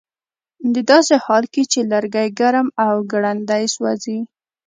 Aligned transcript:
ه 0.75 0.79
داسې 0.91 1.15
حال 1.25 1.43
کې 1.53 1.63
چې 1.71 1.79
لرګي 1.91 2.27
ګرم 2.39 2.67
او 2.85 2.93
ګړندي 3.11 3.63
سوځي 3.75 4.19